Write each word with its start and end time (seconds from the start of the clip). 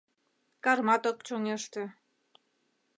Кармат 0.63 1.03
ок 1.11 1.17
чоҥеште: 1.27 1.83